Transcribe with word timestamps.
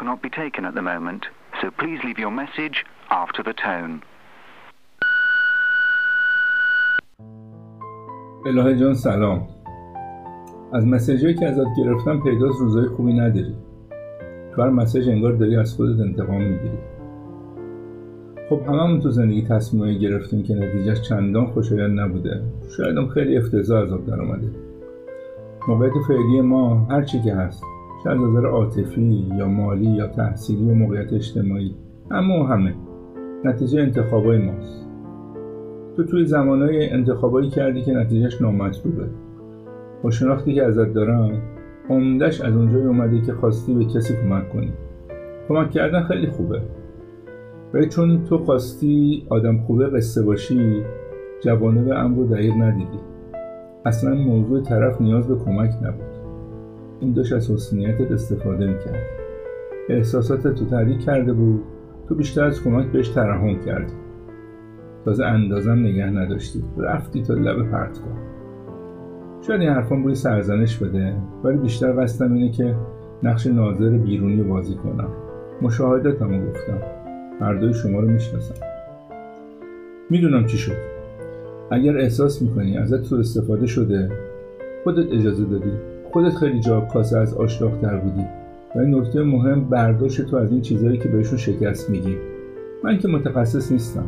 cannot 0.00 0.22
be 0.22 0.30
taken 0.42 0.62
at 0.64 0.74
the 0.74 0.86
moment, 0.92 1.22
so 1.60 1.66
please 1.80 1.98
leave 2.06 2.18
your 2.24 2.34
message 2.42 2.76
after 3.22 3.42
the 3.48 3.54
tone. 3.66 4.00
الهه 8.46 8.76
جان 8.76 8.94
سلام. 8.94 9.48
از 10.72 10.86
مسیجی 10.86 11.34
که 11.34 11.46
ازت 11.46 11.66
گرفتم 11.78 12.20
پیداست 12.20 12.60
روزای 12.60 12.88
خوبی 12.88 13.12
نداری. 13.12 13.54
تو 14.54 14.62
هر 14.62 14.68
مسیج 14.70 15.08
انگار 15.08 15.32
داری 15.32 15.56
از 15.56 15.74
خودت 15.74 16.00
انتقام 16.00 16.42
می‌گیری. 16.42 16.78
خب 18.50 18.60
هممون 18.66 19.00
تو 19.00 19.10
زندگی 19.10 19.42
تصمیمایی 19.42 19.98
گرفتیم 19.98 20.42
که 20.42 20.54
نتیجهش 20.54 21.00
چندان 21.00 21.46
خوشایند 21.46 22.00
نبوده. 22.00 22.42
شاید 22.76 22.96
هم 22.96 23.08
خیلی 23.08 23.36
افتضاح 23.36 23.82
از 23.82 23.92
آب 23.92 24.06
در 24.06 24.20
اومده 24.20 24.50
موقعیت 25.68 25.92
فعلی 26.08 26.40
ما 26.40 26.86
هر 26.90 27.02
چی 27.02 27.22
که 27.22 27.34
هست. 27.34 27.69
چه 28.04 28.10
از 28.10 28.18
نظر 28.20 28.46
عاطفی 28.46 29.26
یا 29.38 29.48
مالی 29.48 29.90
یا 29.90 30.06
تحصیلی 30.06 30.70
و 30.70 30.74
موقعیت 30.74 31.12
اجتماعی. 31.12 31.74
اما 32.10 32.46
همه. 32.46 32.74
نتیجه 33.44 33.80
انتخابای 33.80 34.38
ماست. 34.38 34.86
تو 35.96 36.04
توی 36.04 36.24
زمانهای 36.24 36.90
انتخابایی 36.90 37.50
کردی 37.50 37.82
که 37.82 37.92
نتیجهش 37.92 38.42
نامطلوبه. 38.42 39.04
با 40.02 40.10
شناختی 40.10 40.54
که 40.54 40.64
ازت 40.64 40.92
دارم 40.92 41.42
عمدش 41.90 42.40
از 42.40 42.56
اونجایی 42.56 42.84
اومده 42.84 43.20
که 43.20 43.32
خواستی 43.32 43.74
به 43.74 43.84
کسی 43.84 44.14
کمک 44.14 44.52
کنی. 44.52 44.72
کمک 45.48 45.70
کردن 45.70 46.02
خیلی 46.02 46.26
خوبه. 46.26 46.62
ولی 47.74 47.88
چون 47.88 48.24
تو 48.24 48.38
خواستی 48.38 49.26
آدم 49.28 49.58
خوبه 49.58 49.86
قصه 49.86 50.22
باشی 50.22 50.82
جوانب 51.44 51.92
امر 51.92 52.16
رو 52.16 52.26
دقیق 52.26 52.54
ندیدی. 52.54 52.98
اصلا 53.84 54.14
موضوع 54.14 54.62
طرف 54.62 55.00
نیاز 55.00 55.28
به 55.28 55.36
کمک 55.44 55.70
نبود. 55.82 56.19
این 57.00 57.12
داشت 57.12 57.32
از 57.32 57.50
حسنیتت 57.50 58.12
استفاده 58.12 58.66
می‌کرد. 58.66 59.06
احساسات 59.88 60.48
تو 60.48 60.64
تحریک 60.64 61.04
کرده 61.04 61.32
بود. 61.32 61.62
تو 62.08 62.14
بیشتر 62.14 62.44
از 62.44 62.64
کمک 62.64 62.86
بهش 62.86 63.08
ترحم 63.08 63.60
کردی 63.60 63.92
تازه 65.04 65.24
اندازم 65.24 65.78
نگه 65.78 66.06
نداشتی. 66.06 66.64
رفتی 66.78 67.22
تا 67.22 67.34
لب 67.34 67.70
پرت 67.70 67.98
کن. 67.98 68.16
شاید 69.46 69.60
این 69.60 69.70
حرفان 69.70 70.02
بوی 70.02 70.14
سرزنش 70.14 70.78
بده 70.78 71.14
ولی 71.44 71.58
بیشتر 71.58 72.02
قصدم 72.02 72.32
اینه 72.32 72.50
که 72.50 72.76
نقش 73.22 73.46
ناظر 73.46 73.90
بیرونی 73.90 74.42
بازی 74.42 74.74
کنم. 74.74 75.08
مشاهدتمو 75.62 76.46
گفتم. 76.46 76.78
هر 77.40 77.54
دوی 77.54 77.74
شما 77.74 78.00
رو 78.00 78.08
می‌شناسم. 78.08 78.54
می‌دونم 80.10 80.46
چی 80.46 80.56
شد. 80.56 80.76
اگر 81.70 81.98
احساس 81.98 82.42
می‌کنی 82.42 82.78
ازت 82.78 83.02
سوء 83.02 83.18
استفاده 83.18 83.66
شده 83.66 84.10
خودت 84.84 85.12
اجازه 85.12 85.44
دادی. 85.44 85.72
خودت 86.12 86.34
خیلی 86.34 86.60
جا 86.60 86.80
کاسه 86.80 87.18
از 87.18 87.34
آشلاق 87.34 87.80
در 87.80 87.96
بودی. 87.96 88.26
و 88.76 88.78
این 88.78 88.94
نکته 88.94 89.22
مهم 89.22 89.64
برداشت 89.64 90.22
تو 90.22 90.36
از 90.36 90.52
این 90.52 90.60
چیزهایی 90.60 90.98
که 90.98 91.08
بهشون 91.08 91.38
شکست 91.38 91.90
میگی 91.90 92.16
من 92.84 92.98
که 92.98 93.08
متخصص 93.08 93.72
نیستم. 93.72 94.04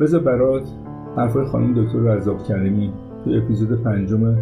بذار 0.00 0.20
برات 0.20 0.68
حرفای 1.16 1.44
خانم 1.44 1.84
دکتر 1.84 1.98
رزاق 1.98 2.48
کریمی 2.48 2.92
تو 3.24 3.30
اپیزود 3.30 3.82
پنجم 3.82 4.36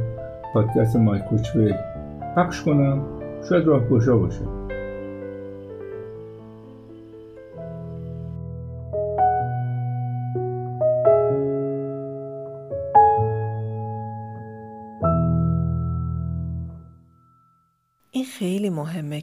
پادکست 0.55 0.97
مایکروچوی 0.97 1.75
پخش 2.37 2.63
کنم. 2.63 3.03
شاید 3.49 3.67
راه 3.67 3.89
باشه. 3.89 4.41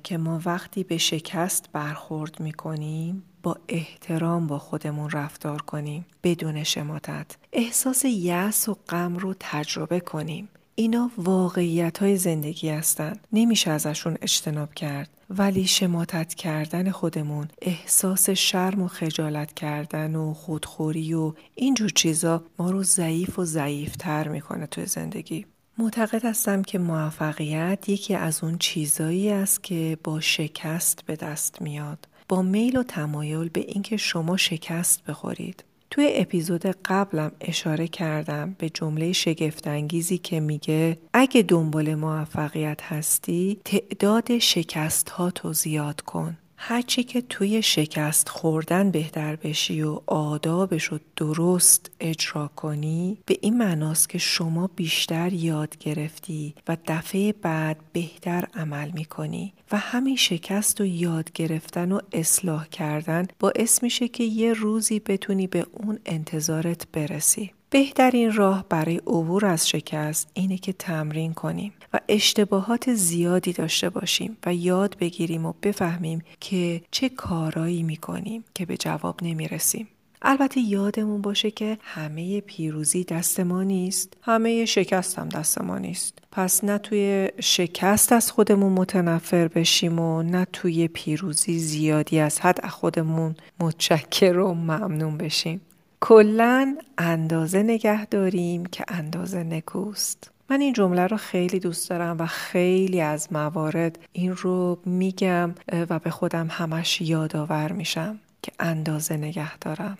که 0.03 0.17
ما 0.17 0.41
وقتی 0.45 0.83
به 0.83 0.97
شکست 0.97 1.69
برخورد 1.73 2.39
می‌کنیم 2.39 3.23
با 3.43 3.57
احترام 3.67 4.47
با 4.47 4.59
خودمون 4.59 5.09
رفتار 5.09 5.61
کنیم 5.61 6.05
بدون 6.23 6.63
شماتت. 6.63 7.37
احساس 7.53 8.05
یأس 8.05 8.69
و 8.69 8.77
غم 8.89 9.17
رو 9.17 9.35
تجربه 9.39 9.99
کنیم. 9.99 10.49
اینا 10.75 11.11
واقعیت 11.17 11.97
های 11.97 12.17
زندگی 12.17 12.69
هستن. 12.69 13.19
نمیشه 13.33 13.71
ازشون 13.71 14.17
اجتناب 14.21 14.73
کرد. 14.73 15.09
ولی 15.29 15.67
شماتت 15.67 16.33
کردن 16.33 16.91
خودمون 16.91 17.47
احساس 17.61 18.29
شرم 18.29 18.81
و 18.81 18.87
خجالت 18.87 19.53
کردن 19.53 20.15
و 20.15 20.33
خودخوری 20.33 21.13
و 21.13 21.33
اینجور 21.55 21.89
چیزا 21.89 22.43
ما 22.59 22.71
رو 22.71 22.83
ضعیف 22.83 23.39
و 23.39 23.45
ضعیفتر 23.45 24.27
می‌کنه 24.27 24.67
توی 24.67 24.85
زندگی. 24.85 25.45
معتقد 25.77 26.25
هستم 26.25 26.61
که 26.61 26.79
موفقیت 26.79 27.89
یکی 27.89 28.15
از 28.15 28.43
اون 28.43 28.57
چیزایی 28.57 29.29
است 29.29 29.63
که 29.63 29.97
با 30.03 30.19
شکست 30.19 31.05
به 31.05 31.15
دست 31.15 31.61
میاد. 31.61 32.07
با 32.29 32.41
میل 32.41 32.77
و 32.77 32.83
تمایل 32.83 33.49
به 33.49 33.59
اینکه 33.59 33.97
شما 33.97 34.37
شکست 34.37 35.03
بخورید. 35.03 35.63
توی 35.89 36.11
اپیزود 36.15 36.65
قبلم 36.65 37.31
اشاره 37.41 37.87
کردم 37.87 38.55
به 38.57 38.69
جمله 38.69 39.13
شگفتانگیزی 39.13 40.17
که 40.17 40.39
میگه 40.39 40.97
اگه 41.13 41.41
دنبال 41.41 41.95
موفقیت 41.95 42.81
هستی 42.83 43.59
تعداد 43.65 44.37
شکست 44.37 45.09
ها 45.09 45.31
تو 45.31 45.53
زیاد 45.53 46.01
کن. 46.01 46.37
هرچی 46.63 47.03
که 47.03 47.21
توی 47.21 47.61
شکست 47.61 48.29
خوردن 48.29 48.91
بهتر 48.91 49.35
بشی 49.35 49.81
و 49.81 49.99
آدابش 50.05 50.83
رو 50.83 50.99
درست 51.15 51.91
اجرا 51.99 52.47
کنی 52.47 53.17
به 53.25 53.37
این 53.41 53.57
معناست 53.57 54.09
که 54.09 54.17
شما 54.17 54.69
بیشتر 54.75 55.33
یاد 55.33 55.77
گرفتی 55.77 56.55
و 56.67 56.77
دفعه 56.87 57.33
بعد 57.33 57.77
بهتر 57.93 58.47
عمل 58.53 58.91
می‌کنی 58.91 59.53
و 59.71 59.77
همین 59.77 60.15
شکست 60.15 60.81
و 60.81 60.85
یاد 60.85 61.31
گرفتن 61.31 61.91
و 61.91 61.99
اصلاح 62.11 62.67
کردن 62.67 63.27
باعث 63.39 63.83
میشه 63.83 64.07
که 64.07 64.23
یه 64.23 64.53
روزی 64.53 64.99
بتونی 64.99 65.47
به 65.47 65.65
اون 65.71 65.99
انتظارت 66.05 66.87
برسی. 66.91 67.51
بهترین 67.73 68.33
راه 68.33 68.65
برای 68.69 68.97
عبور 68.97 69.45
از 69.45 69.69
شکست 69.69 70.29
اینه 70.33 70.57
که 70.57 70.73
تمرین 70.73 71.33
کنیم 71.33 71.73
و 71.93 71.99
اشتباهات 72.09 72.93
زیادی 72.93 73.53
داشته 73.53 73.89
باشیم 73.89 74.37
و 74.45 74.53
یاد 74.53 74.97
بگیریم 74.99 75.45
و 75.45 75.53
بفهمیم 75.63 76.21
که 76.39 76.81
چه 76.91 77.09
کارایی 77.09 77.83
می‌کنیم 77.83 78.43
که 78.53 78.65
به 78.65 78.77
جواب 78.77 79.19
نمی‌رسیم. 79.23 79.87
البته 80.21 80.59
یادمون 80.59 81.21
باشه 81.21 81.51
که 81.51 81.77
همه 81.81 82.41
پیروزی 82.41 83.03
دست 83.03 83.39
ما 83.39 83.63
نیست. 83.63 84.17
همه 84.21 84.65
شکست 84.65 85.19
هم 85.19 85.29
دست 85.29 85.61
ما 85.61 85.77
نیست. 85.77 86.19
پس 86.31 86.63
نه 86.63 86.77
توی 86.77 87.29
شکست 87.39 88.11
از 88.11 88.31
خودمون 88.31 88.73
متنفر 88.73 89.47
بشیم 89.47 89.99
و 89.99 90.23
نه 90.23 90.47
توی 90.53 90.87
پیروزی 90.87 91.59
زیادی 91.59 92.19
از 92.19 92.39
حد 92.39 92.67
خودمون 92.67 93.35
متشکر 93.59 94.37
و 94.37 94.53
ممنون 94.53 95.17
بشیم. 95.17 95.61
کلا 96.03 96.77
اندازه 96.97 97.63
نگه 97.63 98.05
داریم 98.05 98.65
که 98.65 98.85
اندازه 98.87 99.43
نکوست. 99.43 100.31
من 100.49 100.61
این 100.61 100.73
جمله 100.73 101.07
رو 101.07 101.17
خیلی 101.17 101.59
دوست 101.59 101.89
دارم 101.89 102.17
و 102.19 102.25
خیلی 102.25 103.01
از 103.01 103.33
موارد 103.33 103.99
این 104.13 104.35
رو 104.35 104.79
میگم 104.85 105.55
و 105.89 105.99
به 105.99 106.09
خودم 106.09 106.47
همش 106.51 107.01
یادآور 107.01 107.71
میشم 107.71 108.19
که 108.41 108.51
اندازه 108.59 109.17
نگه 109.17 109.57
دارم. 109.57 109.97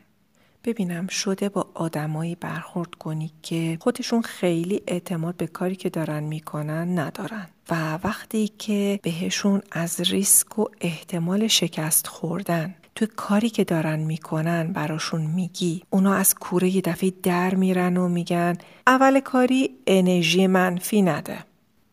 ببینم 0.63 1.07
شده 1.07 1.49
با 1.49 1.67
آدمایی 1.73 2.35
برخورد 2.35 2.95
کنی 2.95 3.31
که 3.41 3.77
خودشون 3.81 4.21
خیلی 4.21 4.81
اعتماد 4.87 5.35
به 5.35 5.47
کاری 5.47 5.75
که 5.75 5.89
دارن 5.89 6.23
می‌کنن 6.23 6.99
ندارن. 6.99 7.47
و 7.69 7.99
وقتی 8.03 8.47
که 8.47 8.99
بهشون 9.03 9.61
از 9.71 10.01
ریسک 10.01 10.59
و 10.59 10.65
احتمال 10.81 11.47
شکست 11.47 12.07
خوردن 12.07 12.75
تو 12.95 13.05
کاری 13.15 13.49
که 13.49 13.63
دارن 13.63 13.99
می‌کنن 13.99 14.73
براشون 14.73 15.21
میگی. 15.21 15.83
اونا 15.89 16.13
از 16.13 16.35
کوره 16.35 16.75
یه 16.75 16.81
دفعه 16.81 17.13
در 17.23 17.55
میرن 17.55 17.97
و 17.97 18.07
میگن 18.07 18.57
اول 18.87 19.19
کاری 19.19 19.69
انرژی 19.87 20.47
منفی 20.47 21.01
نده. 21.01 21.37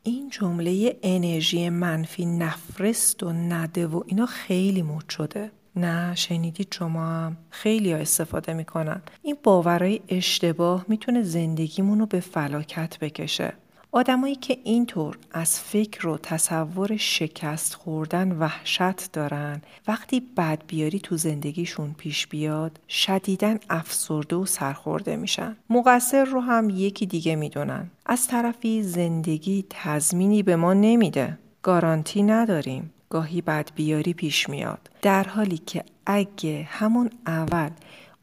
این 0.03 0.31
جمله 0.31 0.97
انرژی 1.03 1.71
منفی 1.71 2.27
نفرست 2.27 3.23
و 3.23 3.33
نده 3.33 3.87
و 3.87 4.03
اینا 4.07 4.27
خیلی 4.27 4.83
مد 4.83 5.09
شده. 5.09 5.51
نه 5.77 6.15
شنیدید 6.15 6.75
شما؟ 6.75 7.07
هم 7.07 7.37
خیلی 7.51 7.93
ها 7.93 7.99
استفاده 7.99 8.53
می‌کنن. 8.53 9.03
این 9.23 9.37
باورای 9.43 10.01
اشتباه 10.09 10.85
می‌تونه 10.89 11.23
زندگیمون 11.23 11.99
رو 11.99 12.07
به 12.07 12.21
فلاکت 12.21 12.99
بکشه. 12.99 13.53
آدمایی 13.93 14.35
که 14.35 14.59
اینطور 14.65 15.19
از 15.33 15.61
فکر 15.61 16.09
و 16.09 16.19
تصور 16.19 16.97
شکست 16.97 17.75
خوردن 17.75 18.33
وحشت 18.33 19.13
دارن 19.13 19.63
وقتی 19.89 20.21
بد 20.37 20.63
بیاری 20.67 21.01
تو 21.01 21.17
زندگیشون 21.17 21.95
پیش 21.99 22.27
بیاد 22.27 22.81
شدیدن 22.89 23.59
افسرده 23.71 24.37
و 24.37 24.47
سرخورده 24.47 25.17
میشن. 25.17 25.57
مقصر 25.71 26.25
رو 26.25 26.41
هم 26.41 26.71
یکی 26.71 27.07
دیگه 27.07 27.37
می‌دونن. 27.37 27.91
از 28.07 28.27
طرفی 28.27 28.83
زندگی 28.83 29.65
تضمینی 29.71 30.43
به 30.43 30.57
ما 30.57 30.75
نمیده. 30.75 31.39
گارانتی 31.63 32.23
نداریم. 32.23 32.93
گاهی 33.11 33.41
بد 33.41 33.71
بیاری 33.75 34.15
پیش 34.15 34.49
میاد. 34.49 34.91
در 35.03 35.25
حالی 35.25 35.59
که 35.59 35.85
اگه 36.07 36.69
همون 36.71 37.11
اول 37.27 37.71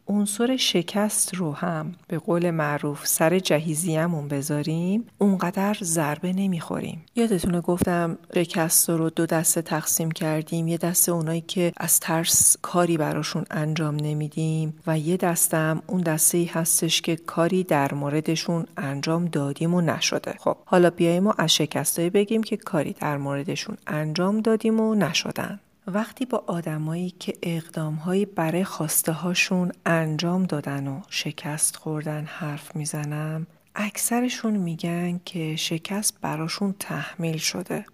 عنصر 0.08 0.58
شکست 0.58 1.36
رو 1.36 1.52
هم 1.52 1.96
به 2.08 2.18
قول 2.18 2.52
معروف 2.52 3.08
سر 3.08 3.40
جهیزیمون 3.40 4.28
بذاریم 4.28 5.08
اونقدر 5.18 5.78
ضربه 5.82 6.34
نمی‌خوریم. 6.34 7.06
یادتونه 7.16 7.62
گفتم 7.62 8.18
شکست 8.36 8.90
رو 8.90 9.10
دو 9.10 9.26
دسته 9.26 9.62
تقسیم 9.62 10.12
کردیم 10.12 10.68
یه 10.68 10.78
دسته 10.78 11.12
اونایی 11.12 11.42
که 11.42 11.74
از 11.78 12.00
ترس 12.00 12.58
کاری 12.62 12.98
براشون 12.98 13.46
انجام 13.52 13.96
نمیدیم 13.96 14.74
و 14.88 15.00
یه 15.00 15.18
دسته 15.18 15.58
هم 15.58 15.82
اون 15.88 16.02
دسته 16.02 16.38
ای 16.38 16.46
هستش 16.46 17.02
که 17.02 17.16
کاری 17.16 17.64
در 17.64 17.94
موردشون 17.94 18.66
انجام 18.78 19.26
دادیم 19.26 19.74
و 19.74 19.82
نشده. 19.82 20.36
خب 20.40 20.58
حالا 20.66 20.90
بیاییم 20.90 21.24
ما 21.24 21.36
از 21.38 21.56
شکستایی 21.56 22.10
بگیم 22.10 22.44
که 22.44 22.58
کاری 22.58 22.94
در 22.94 23.18
موردشون 23.18 23.78
انجام 23.88 24.42
دادیم 24.42 24.80
و 24.80 24.96
نشدن. 24.96 25.60
وقتی 25.88 26.26
با 26.26 26.44
آدمایی 26.48 27.10
که 27.10 27.38
اقدامهایی 27.44 28.26
برای 28.26 28.64
خواسته 28.64 29.12
هاشون 29.12 29.72
انجام 29.86 30.44
دادن 30.44 30.88
و 30.88 31.02
شکست 31.10 31.76
خوردن 31.76 32.26
حرف 32.26 32.76
می‌زنم 32.76 33.48
اکثرشون 33.76 34.54
میگن 34.54 35.20
که 35.26 35.56
شکست 35.56 36.22
براشون 36.22 36.76
تحمیل 36.80 37.38
شده. 37.38 37.86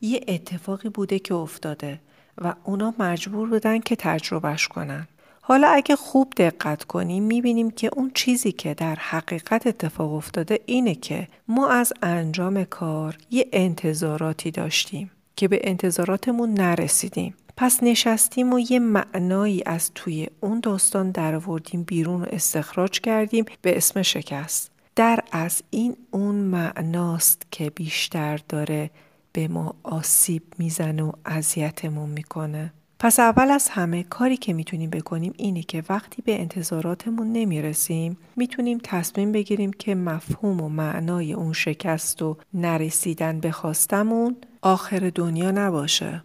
یه 0.00 0.20
اتفاقی 0.28 0.88
بوده 0.88 1.18
که 1.18 1.34
افتاده 1.34 2.00
و 2.38 2.54
اونا 2.64 2.94
مجبور 2.98 3.48
بودن 3.48 3.80
که 3.80 3.96
تجربهش 3.96 4.68
کنن. 4.68 5.08
حالا 5.40 5.68
اگه 5.68 5.96
خوب 5.96 6.32
دقت 6.36 6.84
کنیم 6.84 7.22
می‌بینیم 7.22 7.70
که 7.70 7.90
اون 7.92 8.10
چیزی 8.14 8.52
که 8.52 8.74
در 8.74 8.94
حقیقت 8.94 9.66
اتفاق 9.66 10.12
افتاده 10.12 10.60
اینه 10.66 10.94
که 10.94 11.28
ما 11.48 11.68
از 11.68 11.92
انجام 12.02 12.64
کار 12.64 13.16
یه 13.30 13.48
انتظاراتی 13.52 14.50
داشتیم. 14.50 15.10
که 15.36 15.48
به 15.48 15.60
انتظاراتمون 15.64 16.54
نرسیدیم. 16.54 17.34
پس 17.56 17.82
نشستیم 17.82 18.52
و 18.52 18.58
یه 18.58 18.78
معنایی 18.78 19.62
از 19.66 19.90
توی 19.94 20.28
اون 20.40 20.60
داستان 20.60 21.10
درآوردیم 21.10 21.82
بیرون 21.82 22.22
و 22.22 22.26
استخراج 22.32 23.00
کردیم 23.00 23.44
به 23.62 23.76
اسم 23.76 24.02
شکست. 24.02 24.70
در 24.96 25.20
از 25.32 25.62
این 25.70 25.96
اون 26.10 26.34
معناست 26.34 27.46
که 27.50 27.70
بیشتر 27.70 28.40
داره 28.48 28.90
به 29.32 29.48
ما 29.48 29.74
آسیب 29.82 30.42
می‌زنه 30.58 31.02
و 31.02 31.12
اذیتمون 31.24 32.08
می‌کنه. 32.08 32.72
پس 32.98 33.20
اول 33.20 33.50
از 33.50 33.68
همه 33.68 34.02
کاری 34.02 34.36
که 34.36 34.52
می‌تونیم 34.52 34.90
بکنیم 34.90 35.32
اینه 35.36 35.62
که 35.62 35.82
وقتی 35.88 36.22
به 36.22 36.40
انتظاراتمون 36.40 37.32
نمی‌رسیم 37.32 38.16
می‌تونیم 38.36 38.78
تصمیم 38.82 39.32
بگیریم 39.32 39.70
که 39.72 39.94
مفهوم 39.94 40.60
و 40.60 40.68
معنای 40.68 41.32
اون 41.32 41.52
شکست 41.52 42.22
و 42.22 42.36
نرسیدن 42.54 43.40
به 43.40 43.50
خواستمون 43.50 44.36
آخر 44.64 45.12
دنیا 45.14 45.50
نباشه. 45.50 46.24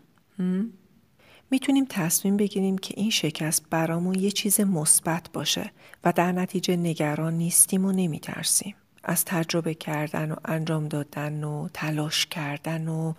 می‌تونیم 1.52 1.86
تصمیم 1.90 2.38
بگیریم 2.38 2.78
که 2.78 2.94
این 2.98 3.10
شکست 3.10 3.66
برامون 3.70 4.16
یه 4.16 4.32
چیز 4.32 4.62
مثبت 4.62 5.32
باشه 5.34 5.72
و 6.04 6.14
در 6.16 6.32
نتیجه 6.32 6.76
نگران 6.76 7.34
نیستیم 7.34 7.86
و 7.86 7.92
نمیترسیم. 7.92 8.76
از 9.04 9.26
تجربه 9.26 9.74
کردن 9.74 10.32
و 10.32 10.36
انجام 10.46 10.88
دادن 10.88 11.44
و 11.44 11.70
تلاش 11.74 12.26
کردن 12.26 12.88
و 12.88 13.14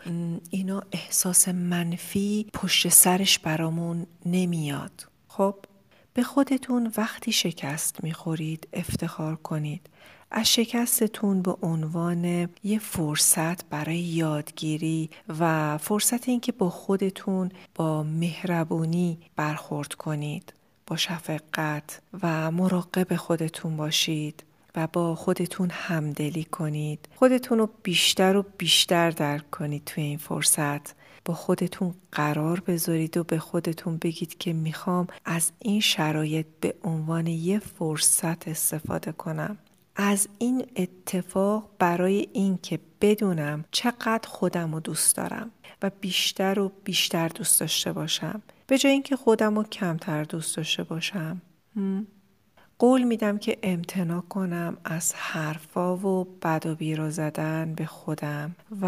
اینا 0.50 0.82
احساس 0.92 1.48
منفی 1.48 2.46
پشت 2.54 2.88
سرش 2.88 3.38
برامون 3.38 4.06
نمیاد. 4.26 5.08
خب 5.28 5.54
به 6.14 6.22
خودتون 6.22 6.92
وقتی 6.96 7.32
شکست 7.32 8.04
می‌خورید 8.04 8.68
افتخار 8.72 9.36
کنید. 9.36 9.88
از 10.30 10.52
شکستتون 10.52 11.42
به 11.42 11.56
عنوان 11.62 12.48
یه 12.64 12.78
فرصت 12.78 13.64
برای 13.64 13.98
یادگیری 13.98 15.10
و 15.38 15.78
فرصت 15.78 16.28
اینکه 16.28 16.52
با 16.52 16.70
خودتون 16.70 17.52
با 17.74 18.02
مهربونی 18.02 19.18
برخورد 19.36 19.94
کنید 19.94 20.52
با 20.86 20.96
شفقت 20.96 22.00
و 22.22 22.50
مراقب 22.50 23.16
خودتون 23.16 23.76
باشید 23.76 24.42
و 24.76 24.86
با 24.86 25.14
خودتون 25.14 25.70
همدلی 25.70 26.44
کنید. 26.44 27.08
خودتون 27.16 27.58
رو 27.58 27.70
بیشتر 27.82 28.36
و 28.36 28.44
بیشتر 28.58 29.10
درک 29.10 29.50
کنید 29.50 29.84
توی 29.84 30.04
این 30.04 30.18
فرصت. 30.18 30.94
با 31.24 31.34
خودتون 31.34 31.94
قرار 32.12 32.60
بذارید 32.60 33.16
و 33.16 33.24
به 33.24 33.38
خودتون 33.38 33.96
بگید 33.96 34.38
که 34.38 34.52
می‌خوام 34.52 35.06
از 35.24 35.52
این 35.58 35.80
شرایط 35.80 36.46
به 36.60 36.74
عنوان 36.84 37.26
یه 37.26 37.58
فرصت 37.58 38.48
استفاده 38.48 39.12
کنم. 39.12 39.58
از 40.02 40.28
این 40.38 40.66
اتفاق 40.76 41.70
برای 41.78 42.28
اینکه 42.32 42.78
بدونم 43.00 43.64
چقدر 43.70 44.28
خودم 44.28 44.74
رو 44.74 44.80
دوست 44.80 45.16
دارم 45.16 45.50
و 45.82 45.90
بیشتر 46.00 46.58
و 46.58 46.72
بیشتر 46.84 47.28
دوست 47.28 47.60
داشته 47.60 47.92
باشم. 47.92 48.42
به 48.66 48.78
جای 48.78 48.92
اینکه 48.92 49.16
خودم 49.16 49.56
رو 49.56 49.62
کمتر 49.62 50.24
دوست 50.24 50.56
داشته 50.56 50.82
باشم. 50.82 51.42
قول 52.78 53.02
میدم 53.02 53.38
که 53.38 53.58
امتنا 53.62 54.20
کنم 54.20 54.76
از 54.84 55.14
حرفا 55.14 55.96
و 55.96 56.24
بد 56.24 56.66
و 56.66 56.74
بیرا 56.74 57.10
زدن 57.10 57.74
به 57.74 57.86
خودم 57.86 58.56
و 58.80 58.86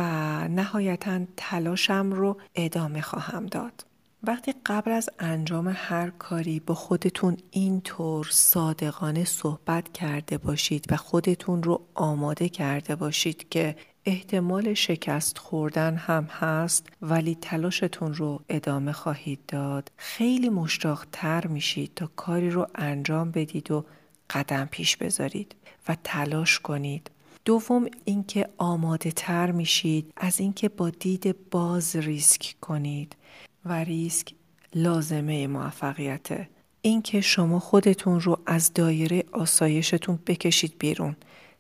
نهایتا 0.49 1.21
تلاشم 1.37 2.11
رو 2.13 2.37
ادامه 2.55 3.01
خواهم 3.01 3.47
داد. 3.47 3.85
وقتی 4.25 4.55
قبل 4.67 4.91
از 4.91 5.11
انجام 5.19 5.73
هر 5.77 6.11
کاری 6.11 6.61
با 6.61 6.75
خودتون 6.75 7.37
اینطور 7.51 8.27
صادقانه 8.31 9.25
صحبت 9.25 9.93
کرده 9.93 10.39
باشید 10.39 10.87
و 10.91 10.97
خودتون 10.97 11.63
رو 11.63 11.83
آماده 11.95 12.49
کرده 12.49 12.97
باشید 12.97 13.49
که 13.49 13.77
احتمال 14.05 14.75
شکست 14.75 15.39
خوردن 15.39 15.97
هم 15.97 16.25
هست 16.25 16.87
ولی 17.03 17.35
تلاشتون 17.41 18.15
رو 18.15 18.41
ادامه 18.49 18.93
خواهید 18.93 19.41
داد. 19.49 19.93
خیلی 19.97 20.49
مشتاق 20.49 21.07
تر 21.13 21.47
میشید 21.47 21.93
تا 21.97 22.11
کاری 22.17 22.51
رو 22.51 22.67
انجام 22.75 23.31
بدید 23.31 23.71
و 23.71 23.85
قدم 24.31 24.69
پیش 24.71 24.97
بذارید 24.97 25.55
و 25.89 25.97
تلاش 26.05 26.59
کنید. 26.59 27.11
دوم 27.45 27.87
اینکه 28.05 28.49
آماده 28.59 29.11
تر 29.11 29.51
میشید. 29.51 30.13
از 30.17 30.41
اینکه 30.41 30.69
با 30.69 30.91
دید 30.91 31.51
باز 31.51 31.97
ریسک 31.97 32.55
کنید. 32.61 33.17
و 33.65 33.73
ریسک 33.73 34.35
لازمه 34.75 35.47
موفقیته. 35.47 36.49
اینکه 36.83 37.21
شما 37.21 37.59
خودتون 37.59 38.21
رو 38.21 38.39
از 38.47 38.75
دایره 38.75 39.25
آسایشتون 39.33 40.19
بکشید 40.27 40.75
بیرون. 40.79 41.17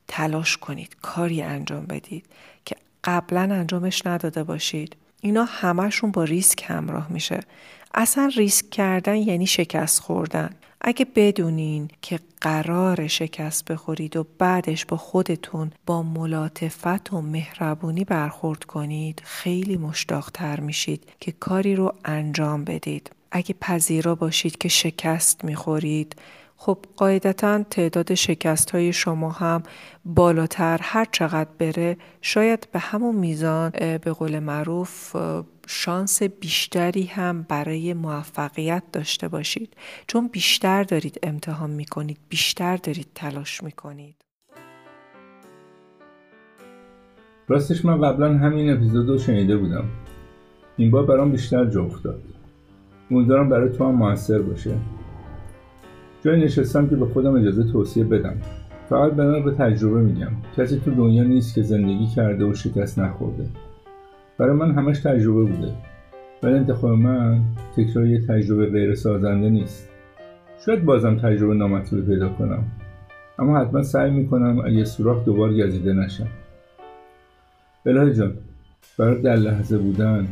تلاش 0.08 0.56
کنید 0.56 0.96
کاری 1.02 1.42
انجام 1.42 1.86
بدید 1.86 2.26
که 2.64 2.76
قبلا 3.04 3.40
انجامش 3.40 4.06
نداده 4.06 4.44
باشید. 4.44 4.96
اینا 5.20 5.44
همشون 5.44 6.10
با 6.10 6.24
ریسک 6.24 6.64
همراه 6.66 7.12
میشه. 7.12 7.40
اصلا 7.94 8.30
ریسک 8.36 8.70
کردن 8.70 9.16
یعنی 9.16 9.46
شکست 9.46 10.00
خوردن. 10.00 10.50
اگه 10.84 11.06
بدونین 11.14 11.90
که 12.02 12.20
قرار 12.40 13.06
شکست 13.06 13.64
بخورید 13.64 14.16
و 14.16 14.26
بعدش 14.38 14.86
با 14.86 14.96
خودتون 14.96 15.70
با 15.86 16.02
ملاتفت 16.02 17.12
و 17.12 17.20
مهربونی 17.20 18.04
برخورد 18.04 18.64
کنید 18.64 19.22
خیلی 19.24 19.76
مشتاقتر 19.76 20.60
میشید 20.60 21.04
که 21.20 21.32
کاری 21.32 21.76
رو 21.76 21.94
انجام 22.04 22.64
بدید. 22.64 23.10
اگه 23.30 23.54
پذیرا 23.60 24.14
باشید 24.14 24.58
که 24.58 24.68
شکست 24.68 25.44
می‌خورید 25.44 26.16
خب 26.64 26.78
قاعدتا 26.96 27.62
تعداد 27.62 28.14
شکست 28.14 28.70
های 28.70 28.92
شما 28.92 29.30
هم 29.30 29.62
بالاتر 30.04 30.78
هر 30.82 31.06
چقدر 31.12 31.50
بره 31.58 31.96
شاید 32.20 32.68
به 32.72 32.78
همون 32.78 33.14
میزان 33.14 33.70
به 33.70 34.12
قول 34.12 34.38
معروف 34.38 35.16
شانس 35.66 36.22
بیشتری 36.22 37.04
هم 37.04 37.46
برای 37.48 37.94
موفقیت 37.94 38.82
داشته 38.92 39.28
باشید. 39.28 39.76
چون 40.06 40.28
بیشتر 40.28 40.82
دارید 40.82 41.18
امتحان 41.22 41.70
می‌کنید 41.70 42.18
بیشتر 42.28 42.76
دارید 42.76 43.08
تلاش 43.14 43.62
می‌کنید. 43.62 44.14
راستش 47.48 47.84
من 47.84 48.00
قبلا 48.00 48.38
همین 48.38 48.70
اپیزود 48.70 49.08
رو 49.08 49.18
شنیده 49.18 49.56
بودم. 49.56 49.84
این 50.76 50.90
بار 50.90 51.06
برام 51.06 51.32
بیشتر 51.32 51.64
جا 51.64 51.84
افتاد. 51.84 52.22
امیدوارم 53.10 53.48
برای 53.48 53.76
تو 53.76 53.84
هم 53.84 53.94
موثر 53.94 54.42
باشه. 54.42 54.74
جایی 56.24 56.44
نشستم 56.44 56.88
که 56.88 56.96
به 56.96 57.06
خودم 57.06 57.34
اجازه 57.34 57.72
توصیه 57.72 58.04
بدم. 58.04 58.36
فقط 58.88 59.12
به 59.12 59.40
به 59.40 59.50
تجربه 59.50 60.00
میگم. 60.00 60.30
کسی 60.56 60.80
تو 60.84 60.90
دنیا 60.90 61.22
نیست 61.22 61.54
که 61.54 61.62
زندگی 61.62 62.06
کرده 62.06 62.44
و 62.44 62.54
شکست 62.54 62.98
نخورده. 62.98 63.46
برای 64.38 64.56
من 64.56 64.74
همش 64.74 64.98
تجربه 64.98 65.44
بوده. 65.44 65.72
ولی 66.42 66.54
انتخاب 66.54 66.90
من 66.90 67.40
تکرار 67.76 68.06
یه 68.06 68.26
تجربه 68.26 68.66
غیر 68.66 68.94
سازنده 68.94 69.50
نیست. 69.50 69.88
شاید 70.66 70.84
بازم 70.84 71.16
تجربه 71.16 71.54
نامطلوبی 71.54 72.06
پیدا 72.06 72.28
کنم. 72.28 72.64
اما 73.38 73.58
حتما 73.58 73.82
سعی 73.82 74.10
می‌کنم 74.10 74.62
اگه 74.66 74.84
سوراخ 74.84 75.24
دوبار 75.24 75.54
گزیده 75.54 75.92
نشم. 75.92 76.26
الهی 77.86 78.14
جان 78.14 78.32
برای 78.98 79.22
در 79.22 79.36
لحظه 79.36 79.78
بودن 79.78 80.28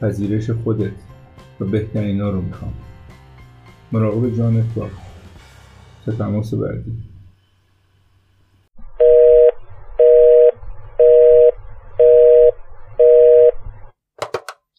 پذیرش 0.00 0.50
خودت 0.50 0.92
و 1.60 1.64
بهترین 1.64 2.20
ها 2.20 2.30
رو 2.30 2.40
می‌خوام. 2.40 2.72
مراقب 3.92 4.36
جانت 4.36 4.74
باش. 4.76 5.11
Você 6.04 6.16
tá 6.16 6.28
muito. 6.28 7.11